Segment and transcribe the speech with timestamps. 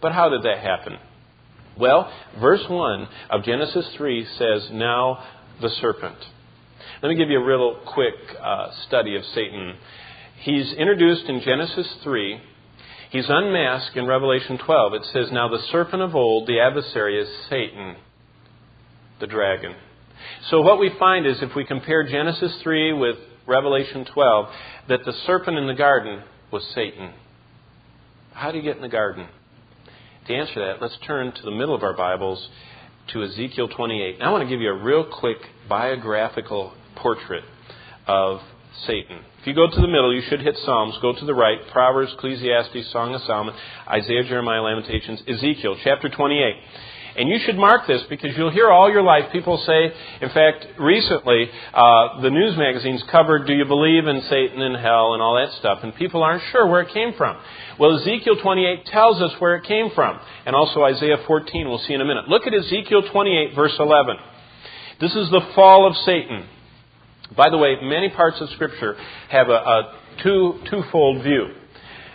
[0.00, 0.98] But how did that happen?
[1.78, 5.24] Well, verse 1 of Genesis 3 says, Now
[5.60, 6.18] the serpent.
[7.02, 9.74] Let me give you a real quick uh, study of Satan.
[10.40, 12.40] He's introduced in Genesis 3.
[13.10, 14.94] He's unmasked in Revelation 12.
[14.94, 17.96] It says, Now the serpent of old, the adversary, is Satan,
[19.20, 19.74] the dragon.
[20.50, 23.16] So what we find is if we compare Genesis 3 with
[23.46, 24.46] Revelation 12,
[24.88, 27.12] that the serpent in the garden was Satan.
[28.32, 29.28] How do you get in the garden?
[30.26, 32.48] To answer that, let's turn to the middle of our Bibles
[33.12, 34.18] to Ezekiel 28.
[34.18, 35.36] Now I want to give you a real quick
[35.68, 37.44] biographical portrait
[38.06, 38.40] of
[38.86, 39.18] Satan.
[39.42, 40.96] If you go to the middle, you should hit Psalms.
[41.02, 43.54] Go to the right, Proverbs, Ecclesiastes, Song of Solomon,
[43.86, 46.54] Isaiah, Jeremiah, Lamentations, Ezekiel, chapter 28.
[47.16, 50.66] And you should mark this because you'll hear all your life people say, in fact,
[50.78, 55.36] recently, uh, the news magazines covered, Do you believe in Satan and hell and all
[55.36, 55.80] that stuff?
[55.82, 57.36] And people aren't sure where it came from.
[57.78, 60.18] Well, Ezekiel 28 tells us where it came from.
[60.44, 62.28] And also Isaiah 14, we'll see in a minute.
[62.28, 64.16] Look at Ezekiel 28, verse 11.
[65.00, 66.48] This is the fall of Satan.
[67.36, 68.96] By the way, many parts of Scripture
[69.28, 71.46] have a, a two, twofold view.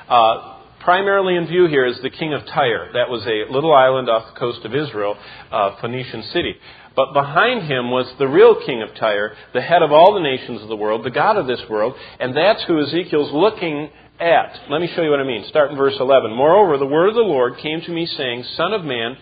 [0.08, 2.90] Uh, primarily in view here is the king of Tyre.
[2.94, 5.18] That was a little island off the coast of Israel,
[5.52, 6.56] uh, Phoenician city.
[6.96, 10.62] But behind him was the real king of Tyre, the head of all the nations
[10.62, 14.60] of the world, the God of this world, and that's who Ezekiel's looking at.
[14.70, 15.48] Let me show you what I mean.
[15.48, 16.34] Start in verse 11.
[16.34, 19.18] Moreover, the word of the Lord came to me, saying, Son of man,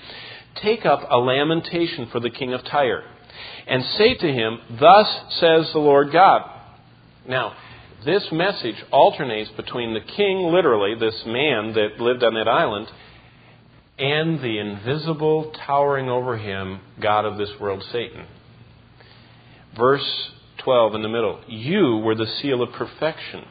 [0.61, 3.03] take up a lamentation for the king of Tyre,
[3.67, 5.07] and say to him, Thus
[5.39, 6.49] says the Lord God.
[7.27, 7.53] Now,
[8.05, 12.87] this message alternates between the king, literally, this man that lived on that island,
[13.97, 18.25] and the invisible, towering over him, God of this world, Satan.
[19.75, 23.45] Verse 12 in the middle You were the seal of perfection,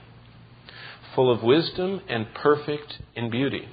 [1.14, 3.68] full of wisdom and perfect in beauty.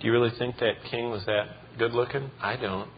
[0.00, 2.30] Do you really think that king was that good looking?
[2.40, 2.88] I don't.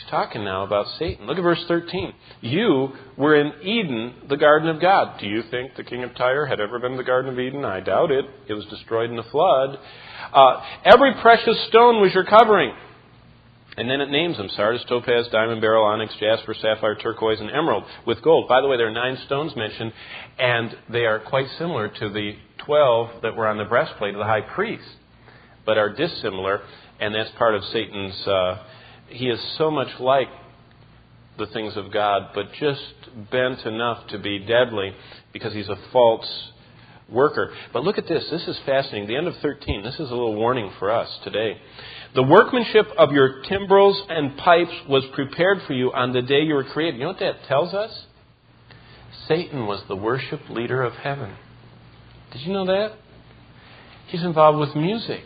[0.00, 1.26] He's talking now about Satan.
[1.26, 2.12] Look at verse 13.
[2.40, 5.20] You were in Eden, the garden of God.
[5.20, 7.64] Do you think the king of Tyre had ever been the garden of Eden?
[7.64, 8.24] I doubt it.
[8.48, 9.78] It was destroyed in the flood.
[10.32, 12.72] Uh, every precious stone was your covering.
[13.76, 17.84] And then it names them sardius, topaz, diamond, beryl, onyx, jasper, sapphire, turquoise, and emerald
[18.06, 18.48] with gold.
[18.48, 19.92] By the way, there are nine stones mentioned,
[20.38, 24.24] and they are quite similar to the 12 that were on the breastplate of the
[24.24, 24.88] high priest,
[25.66, 26.62] but are dissimilar,
[26.98, 28.26] and that's part of Satan's.
[28.26, 28.62] Uh,
[29.10, 30.28] he is so much like
[31.38, 34.94] the things of God, but just bent enough to be deadly
[35.32, 36.50] because he's a false
[37.08, 37.52] worker.
[37.72, 38.28] But look at this.
[38.30, 39.08] This is fascinating.
[39.08, 39.82] The end of 13.
[39.82, 41.60] This is a little warning for us today.
[42.14, 46.54] The workmanship of your timbrels and pipes was prepared for you on the day you
[46.54, 46.96] were created.
[46.96, 48.06] You know what that tells us?
[49.28, 51.34] Satan was the worship leader of heaven.
[52.32, 52.94] Did you know that?
[54.08, 55.22] He's involved with music.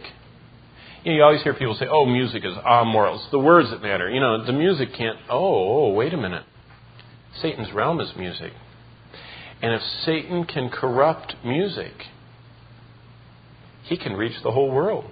[1.05, 3.17] You, know, you always hear people say, oh, music is amoral.
[3.17, 4.09] It's the words that matter.
[4.11, 5.19] You know, the music can't.
[5.29, 6.45] Oh, oh, wait a minute.
[7.43, 8.53] Satan's realm is music.
[9.61, 11.93] And if Satan can corrupt music,
[13.85, 15.05] he can reach the whole world.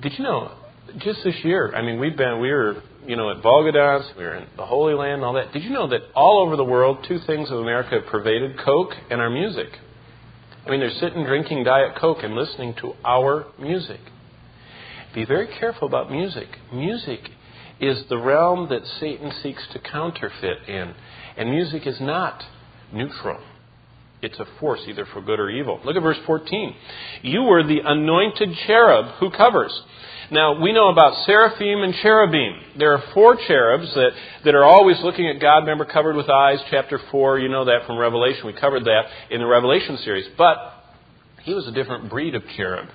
[0.00, 0.52] Did you know,
[0.98, 4.36] just this year, I mean, we've been, we were, you know, at Volgodonsk, we were
[4.36, 5.52] in the Holy Land and all that.
[5.52, 8.92] Did you know that all over the world, two things of America have pervaded Coke
[9.10, 9.68] and our music?
[10.66, 14.00] I mean, they're sitting drinking Diet Coke and listening to our music.
[15.14, 16.48] Be very careful about music.
[16.72, 17.20] Music
[17.80, 20.94] is the realm that Satan seeks to counterfeit in.
[21.36, 22.42] And music is not
[22.92, 23.40] neutral.
[24.22, 25.80] It's a force either for good or evil.
[25.84, 26.74] Look at verse 14.
[27.22, 29.72] You were the anointed cherub who covers.
[30.30, 32.54] Now, we know about seraphim and cherubim.
[32.78, 34.10] There are four cherubs that,
[34.44, 35.58] that are always looking at God.
[35.58, 37.38] Remember, covered with eyes, chapter 4.
[37.40, 38.46] You know that from Revelation.
[38.46, 40.26] We covered that in the Revelation series.
[40.38, 40.56] But
[41.42, 42.88] he was a different breed of cherub.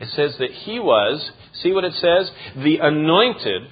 [0.00, 2.30] It says that he was, see what it says?
[2.56, 3.62] The anointed.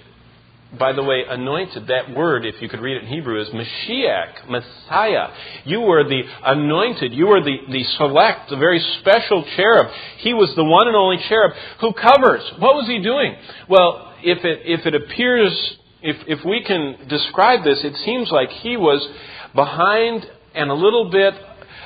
[0.77, 4.49] By the way, anointed, that word, if you could read it in Hebrew, is Mashiach,
[4.51, 5.29] Messiah.
[5.65, 7.13] You were the anointed.
[7.13, 9.87] You were the, the select, the very special cherub.
[10.19, 12.43] He was the one and only cherub who covers.
[12.59, 13.37] What was he doing?
[13.69, 18.51] Well, if it, if it appears, if, if we can describe this, it seems like
[18.51, 19.07] he was
[19.55, 21.35] behind and a little bit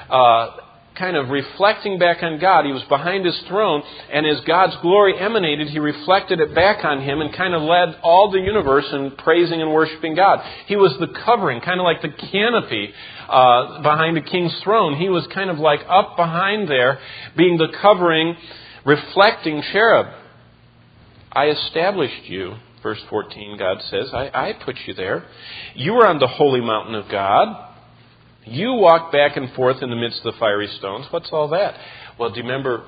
[0.09, 0.57] uh,
[1.01, 2.67] kind of reflecting back on God.
[2.67, 3.83] He was behind his throne,
[4.13, 7.97] and as God's glory emanated, he reflected it back on him and kind of led
[8.03, 10.45] all the universe in praising and worshiping God.
[10.67, 12.93] He was the covering, kind of like the canopy
[13.29, 14.97] uh, behind a king's throne.
[14.97, 17.01] He was kind of like up behind there,
[17.37, 18.37] being the covering,
[18.85, 20.07] reflecting cherub.
[21.33, 22.57] I established you.
[22.83, 25.25] Verse 14, God says, I, I put you there.
[25.75, 27.70] You were on the holy mountain of God.
[28.51, 31.07] You walk back and forth in the midst of the fiery stones.
[31.11, 31.77] What's all that?
[32.19, 32.85] Well, do you remember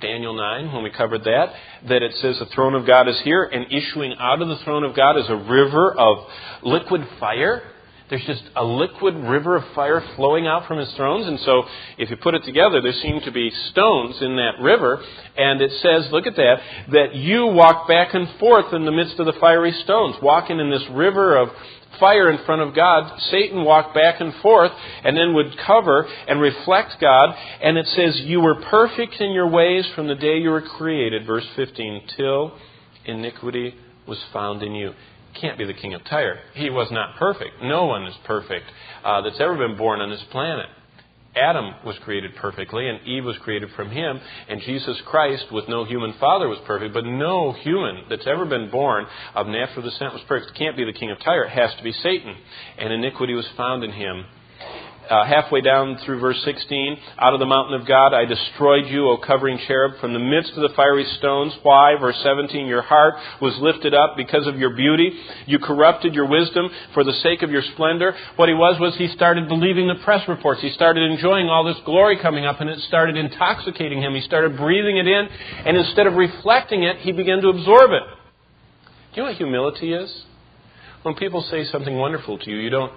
[0.00, 1.54] Daniel 9, when we covered that,
[1.88, 4.82] that it says the throne of God is here, and issuing out of the throne
[4.82, 6.26] of God is a river of
[6.64, 7.62] liquid fire.
[8.10, 11.26] There's just a liquid river of fire flowing out from his thrones.
[11.26, 11.62] And so,
[11.96, 15.02] if you put it together, there seem to be stones in that river.
[15.36, 16.56] And it says, look at that,
[16.90, 20.70] that you walk back and forth in the midst of the fiery stones, walking in
[20.70, 21.50] this river of
[21.98, 23.20] fire in front of God.
[23.30, 24.72] Satan walked back and forth
[25.04, 27.34] and then would cover and reflect God.
[27.62, 31.26] And it says, You were perfect in your ways from the day you were created,
[31.26, 32.58] verse 15, till
[33.04, 33.74] iniquity
[34.06, 34.92] was found in you
[35.40, 36.40] can't be the king of Tyre.
[36.54, 37.62] He was not perfect.
[37.62, 38.66] No one is perfect
[39.04, 40.66] uh, that's ever been born on this planet.
[41.36, 45.84] Adam was created perfectly, and Eve was created from him, and Jesus Christ, with no
[45.84, 50.22] human father, was perfect, but no human that's ever been born of natural descent was
[50.28, 50.56] perfect.
[50.56, 51.44] Can't be the king of Tyre.
[51.44, 52.36] It has to be Satan.
[52.78, 54.24] And iniquity was found in him
[55.10, 59.08] uh, halfway down through verse 16, out of the mountain of God I destroyed you,
[59.08, 61.52] O covering cherub, from the midst of the fiery stones.
[61.62, 61.96] Why?
[62.00, 65.12] Verse 17, your heart was lifted up because of your beauty.
[65.46, 68.14] You corrupted your wisdom for the sake of your splendor.
[68.36, 70.60] What he was was he started believing the press reports.
[70.60, 74.14] He started enjoying all this glory coming up, and it started intoxicating him.
[74.14, 75.28] He started breathing it in,
[75.66, 78.02] and instead of reflecting it, he began to absorb it.
[79.14, 80.24] Do you know what humility is?
[81.02, 82.92] When people say something wonderful to you, you don't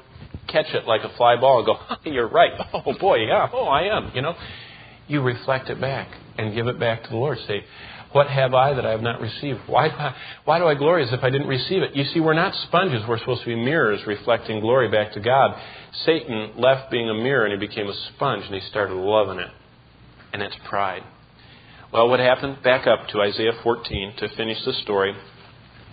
[0.48, 2.52] catch it like a fly ball and go, oh, you're right.
[2.74, 3.50] Oh, boy, yeah.
[3.52, 4.12] Oh, I am.
[4.16, 4.36] You know,
[5.08, 7.38] you reflect it back and give it back to the Lord.
[7.48, 7.64] Say,
[8.12, 9.60] what have I that I have not received?
[9.68, 10.16] Why,
[10.46, 11.96] why do I glory as if I didn't receive it?
[11.96, 13.04] You see, we're not sponges.
[13.08, 15.60] We're supposed to be mirrors reflecting glory back to God.
[16.06, 19.50] Satan left being a mirror and he became a sponge and he started loving it.
[20.34, 21.04] And it's pride.
[21.92, 22.64] Well, what happened?
[22.64, 25.14] Back up to Isaiah 14 to finish the story.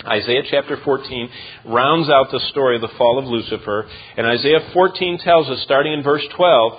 [0.07, 1.29] Isaiah chapter 14
[1.67, 3.89] rounds out the story of the fall of Lucifer.
[4.17, 6.73] And Isaiah 14 tells us, starting in verse 12,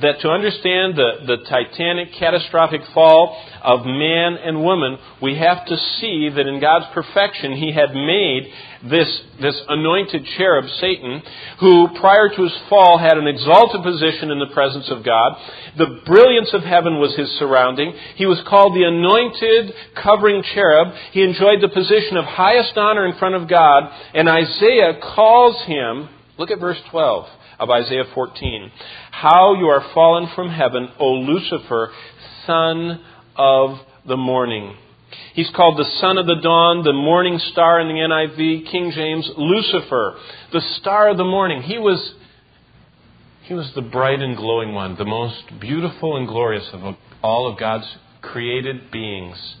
[0.00, 5.76] that to understand the, the titanic, catastrophic fall of man and woman, we have to
[5.76, 8.52] see that in God's perfection, He had made
[8.84, 11.22] this, this anointed cherub, Satan,
[11.60, 15.36] who prior to his fall had an exalted position in the presence of God.
[15.78, 17.94] The brilliance of heaven was his surrounding.
[18.16, 20.94] He was called the anointed covering cherub.
[21.12, 23.90] He enjoyed the position of highest honor in front of God.
[24.14, 26.08] And Isaiah calls him,
[26.38, 28.70] look at verse 12 of Isaiah 14.
[29.10, 31.92] How you are fallen from heaven, O Lucifer,
[32.46, 33.00] son
[33.36, 34.76] of the morning.
[35.34, 39.30] He's called the son of the dawn, the morning star in the NIV, King James,
[39.36, 40.16] Lucifer,
[40.52, 41.62] the star of the morning.
[41.62, 42.14] He was,
[43.42, 47.58] he was the bright and glowing one, the most beautiful and glorious of all of
[47.58, 47.86] God's
[48.22, 49.56] created beings.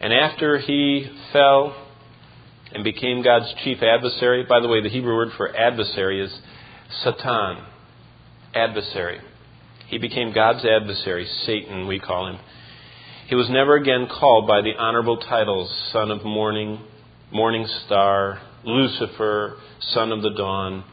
[0.00, 1.86] And after he fell
[2.72, 6.38] and became God's chief adversary, by the way, the Hebrew word for adversary is
[6.90, 7.64] Satan,
[8.54, 9.20] adversary.
[9.88, 12.38] He became God's adversary, Satan, we call him.
[13.28, 16.80] He was never again called by the honorable titles Son of Morning,
[17.30, 20.84] Morning Star, Lucifer, Son of the Dawn.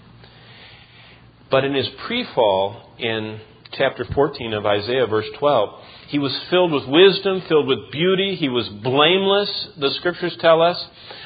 [1.50, 3.40] But in his pre fall, in
[3.72, 8.36] chapter 14 of Isaiah, verse 12, he was filled with wisdom, filled with beauty.
[8.36, 10.84] He was blameless, the scriptures tell us.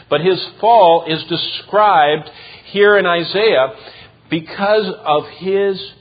[0.09, 2.29] But his fall is described
[2.65, 3.73] here in Isaiah
[4.29, 5.93] because of his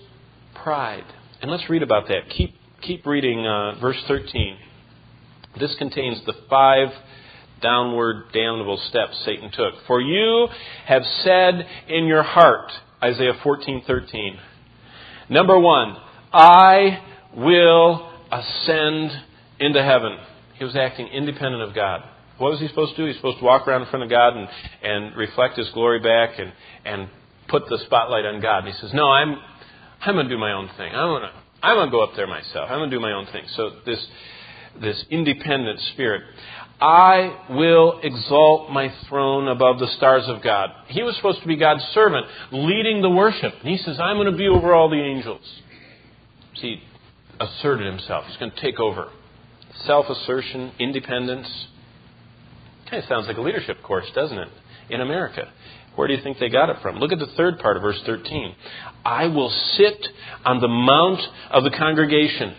[0.55, 1.05] pride.
[1.41, 2.29] And let's read about that.
[2.31, 4.57] Keep, keep reading uh, verse 13.
[5.59, 6.89] This contains the five
[7.61, 9.75] downward damnable steps Satan took.
[9.87, 10.49] For you
[10.87, 12.71] have said in your heart,
[13.02, 14.38] Isaiah 14:13.
[15.31, 15.97] Number 1,
[16.33, 17.02] I
[17.37, 19.11] will ascend
[19.61, 20.19] into heaven.
[20.55, 22.02] He was acting independent of God.
[22.38, 23.07] What was he supposed to do?
[23.07, 24.49] He's supposed to walk around in front of God and,
[24.83, 26.52] and reflect his glory back and,
[26.85, 27.09] and
[27.49, 28.64] put the spotlight on God.
[28.64, 29.37] And he says, No, I'm
[30.00, 30.93] I'm gonna do my own thing.
[30.95, 32.71] I'm gonna I'm gonna go up there myself.
[32.71, 33.45] I'm gonna do my own thing.
[33.57, 34.07] So this
[34.81, 36.23] this independent spirit.
[36.81, 40.71] I will exalt my throne above the stars of God.
[40.87, 43.52] He was supposed to be God's servant, leading the worship.
[43.61, 45.43] And he says, I'm going to be over all the angels.
[46.61, 46.81] See,
[47.40, 48.26] asserted himself.
[48.26, 49.11] He's going to take over.
[49.87, 51.49] Self assertion, independence.
[52.88, 54.49] Kind of sounds like a leadership course, doesn't it?
[54.90, 55.49] In America.
[55.99, 57.00] Where do you think they got it from?
[57.00, 58.55] Look at the third part of verse 13.
[59.05, 60.07] I will sit
[60.45, 62.55] on the mount of the congregation.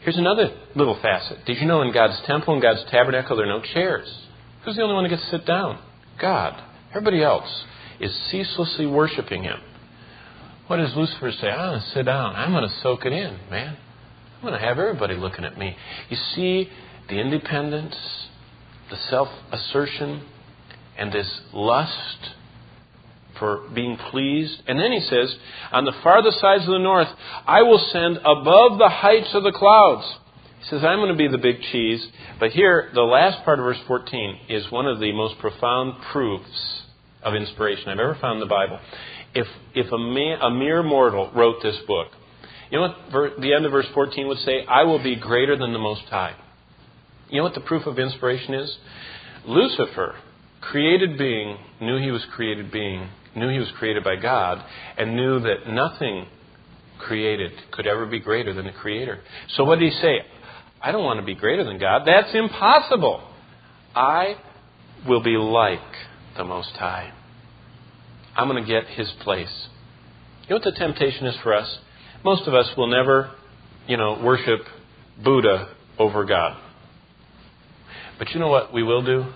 [0.00, 1.44] Here's another little facet.
[1.46, 4.12] Did you know in God's temple, in God's tabernacle, there are no chairs?
[4.64, 5.78] Who's the only one that gets to sit down?
[6.20, 6.60] God.
[6.90, 7.64] Everybody else
[8.00, 9.60] is ceaselessly worshiping Him.
[10.66, 11.50] What does Lucifer say?
[11.50, 12.34] I'm going to sit down.
[12.34, 13.76] I'm going to soak it in, man.
[14.38, 15.76] I'm going to have everybody looking at me.
[16.08, 16.68] You see
[17.08, 17.94] the independence,
[18.90, 20.26] the self assertion,
[20.98, 22.34] and this lust
[23.38, 24.62] for being pleased.
[24.66, 25.34] And then he says,
[25.72, 27.08] On the farthest sides of the north,
[27.46, 30.06] I will send above the heights of the clouds.
[30.60, 32.06] He says, I'm going to be the big cheese.
[32.38, 36.82] But here, the last part of verse 14 is one of the most profound proofs
[37.22, 38.78] of inspiration I've ever found in the Bible.
[39.34, 42.08] If, if a, man, a mere mortal wrote this book,
[42.70, 44.64] you know what the end of verse 14 would say?
[44.66, 46.36] I will be greater than the Most High.
[47.28, 48.76] You know what the proof of inspiration is?
[49.46, 50.14] Lucifer,
[50.62, 54.64] created being, knew he was created being, knew he was created by God,
[54.96, 56.26] and knew that nothing
[56.98, 59.20] created could ever be greater than the Creator.
[59.56, 60.20] So what did he say?
[60.80, 62.02] I don't want to be greater than God.
[62.06, 63.22] That's impossible.
[63.94, 64.36] I
[65.06, 65.80] will be like
[66.36, 67.12] the Most High.
[68.36, 69.68] I'm going to get His place.
[70.42, 71.78] You know what the temptation is for us?
[72.24, 73.30] Most of us will never,
[73.86, 74.60] you know, worship
[75.22, 76.56] Buddha over God.
[78.18, 79.26] But you know what we will do?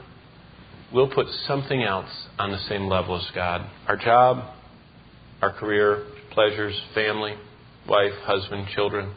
[0.93, 3.69] We'll put something else on the same level as God.
[3.88, 4.45] Our job,
[5.43, 7.35] our career, pleasures, family,
[7.88, 9.14] wife, husband, children,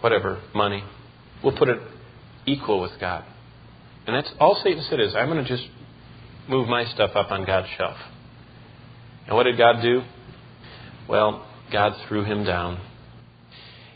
[0.00, 0.82] whatever, money.
[1.42, 1.78] We'll put it
[2.46, 3.24] equal with God.
[4.06, 5.68] And that's all Satan said is, I'm going to just
[6.48, 7.96] move my stuff up on God's shelf.
[9.26, 10.02] And what did God do?
[11.08, 12.80] Well, God threw him down.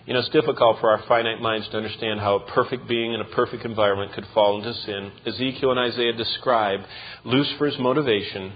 [0.08, 3.20] You know, it's difficult for our finite minds to understand how a perfect being in
[3.20, 5.12] a perfect environment could fall into sin.
[5.26, 6.80] Ezekiel and Isaiah describe
[7.26, 8.54] Lucifer's motivation.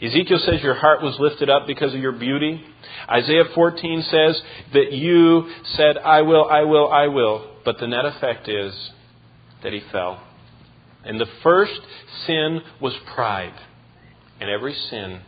[0.00, 2.64] Ezekiel says, Your heart was lifted up because of your beauty.
[3.06, 4.40] Isaiah 14 says
[4.72, 7.50] that you said, I will, I will, I will.
[7.66, 8.74] But the net effect is
[9.62, 10.26] that he fell.
[11.04, 11.82] And the first
[12.26, 13.52] sin was pride.
[14.40, 15.20] And every sin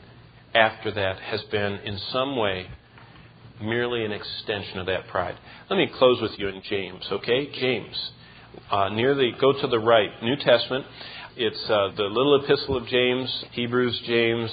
[0.54, 2.68] after that has been in some way
[3.60, 5.36] merely an extension of that pride.
[5.70, 7.50] Let me close with you in James, okay?
[7.52, 8.10] James.
[8.70, 10.86] Uh, near the, go to the right, New Testament.
[11.36, 14.50] It's uh, the little epistle of James, Hebrews, James,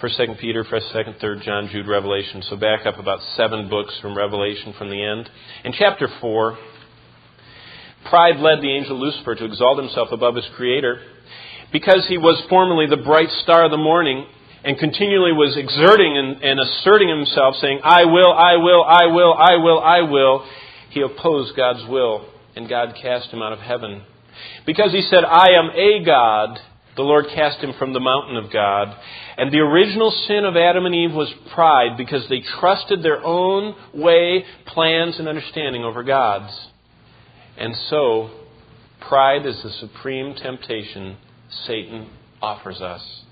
[0.00, 2.42] First, Second Peter, First, Second, Third John, Jude, Revelation.
[2.48, 5.28] So back up about seven books from Revelation from the end.
[5.64, 6.56] In chapter four,
[8.10, 11.00] Pride led the angel Lucifer to exalt himself above his creator.
[11.72, 14.26] Because he was formerly the bright star of the morning
[14.64, 19.34] and continually was exerting and, and asserting himself, saying, I will, I will, I will,
[19.34, 20.46] I will, I will,
[20.88, 24.02] he opposed God's will, and God cast him out of heaven.
[24.64, 26.58] Because he said, I am a God,
[26.96, 28.96] the Lord cast him from the mountain of God.
[29.36, 33.74] And the original sin of Adam and Eve was pride because they trusted their own
[33.92, 36.56] way, plans, and understanding over God's.
[37.58, 38.30] And so,
[39.00, 41.18] pride is the supreme temptation
[41.66, 42.08] Satan
[42.40, 43.23] offers us.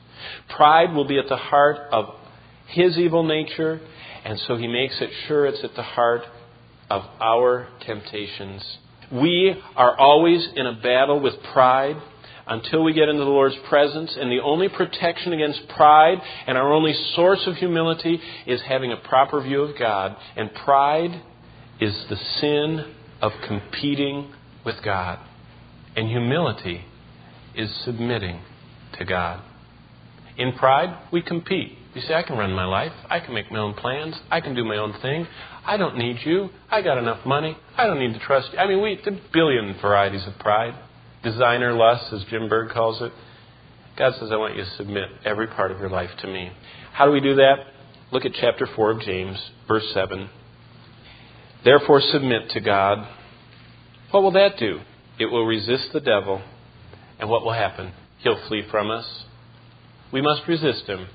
[0.57, 2.15] Pride will be at the heart of
[2.67, 3.81] his evil nature,
[4.25, 6.23] and so he makes it sure it's at the heart
[6.91, 8.63] of our temptations.
[9.11, 11.97] We are always in a battle with pride
[12.47, 16.73] until we get into the Lord's presence, and the only protection against pride and our
[16.73, 20.17] only source of humility is having a proper view of God.
[20.37, 21.23] And pride
[21.81, 24.33] is the sin of competing
[24.65, 25.19] with God.
[25.95, 26.85] And humility
[27.55, 28.41] is submitting
[28.99, 29.43] to God.
[30.37, 31.79] In pride, we compete.
[31.95, 32.93] You say, I can run my life.
[33.11, 34.17] I can make my own plans.
[34.31, 35.27] I can do my own thing.
[35.65, 36.49] I don't need you.
[36.71, 37.57] I got enough money.
[37.77, 38.59] I don't need to trust you.
[38.59, 40.75] I mean, we, a billion varieties of pride.
[41.23, 43.13] Designer lust, as Jim Berg calls it.
[43.97, 46.51] God says, I want you to submit every part of your life to me.
[46.95, 47.57] How do we do that?
[48.11, 50.29] Look at chapter 4 of James, verse 7.
[51.65, 53.07] Therefore, submit to God.
[54.11, 54.81] What will that do?
[55.19, 56.43] It will resist the devil.
[57.19, 57.93] And what will happen?
[58.19, 59.07] He'll flee from us.
[60.13, 61.07] We must resist him,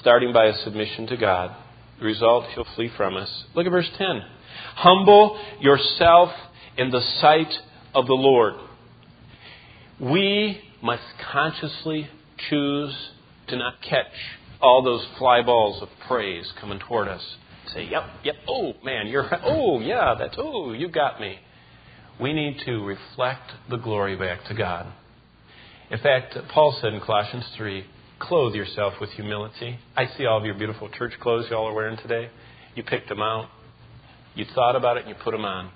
[0.00, 1.54] starting by a submission to God.
[1.98, 3.44] The result, he'll flee from us.
[3.54, 4.22] Look at verse 10.
[4.76, 6.30] Humble yourself
[6.76, 7.52] in the sight
[7.94, 8.54] of the Lord.
[10.00, 12.08] We must consciously
[12.48, 12.94] choose
[13.48, 14.06] to not catch
[14.60, 17.36] all those fly balls of praise coming toward us
[17.74, 21.38] say, yep, yep, oh, man, you're, oh, yeah, that's, oh, you got me.
[22.20, 24.92] We need to reflect the glory back to God.
[25.90, 27.84] In fact, Paul said in Colossians 3,
[28.18, 29.78] clothe yourself with humility.
[29.96, 32.30] I see all of your beautiful church clothes y'all are wearing today.
[32.74, 33.48] You picked them out.
[34.34, 35.70] You thought about it and you put them on.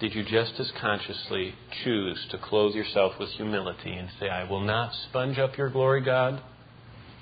[0.00, 1.54] Did you just as consciously
[1.84, 6.02] choose to clothe yourself with humility and say, I will not sponge up your glory,
[6.02, 6.40] God?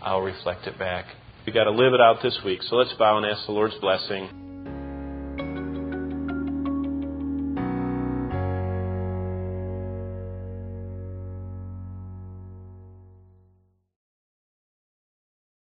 [0.03, 1.07] I'll reflect it back
[1.47, 2.61] We've got to live it out this week.
[2.65, 4.46] So let's bow and ask the Lord's blessing.